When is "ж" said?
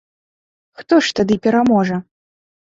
1.09-1.15